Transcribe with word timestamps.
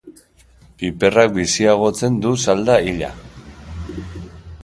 Piperrak 0.77 1.35
biziagotzen 1.35 2.17
du 2.25 2.33
salda 2.47 2.77
hila. 2.87 3.11